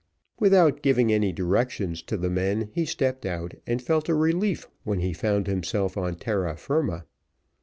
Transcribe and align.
Without 0.39 0.81
giving 0.81 1.11
any 1.13 1.31
directions 1.31 2.01
to 2.01 2.17
the 2.17 2.31
men 2.31 2.71
he 2.73 2.85
stepped 2.85 3.23
out, 3.23 3.53
and 3.67 3.83
felt 3.83 4.09
a 4.09 4.15
relief 4.15 4.67
when 4.83 4.97
he 4.99 5.13
found 5.13 5.45
himself 5.45 5.95
on 5.95 6.15
terra 6.15 6.57
firma. 6.57 7.05